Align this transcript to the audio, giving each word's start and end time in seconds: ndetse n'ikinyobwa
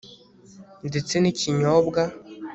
ndetse 0.87 1.13
n'ikinyobwa 1.19 2.01